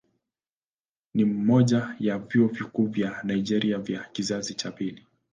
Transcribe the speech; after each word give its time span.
Ni 1.13 1.25
mmoja 1.25 1.95
ya 1.99 2.17
vyuo 2.19 2.47
vikuu 2.47 2.85
vya 2.87 3.23
Nigeria 3.23 3.77
vya 3.77 4.03
kizazi 4.13 4.53
cha 4.53 4.71
pili. 4.71 5.05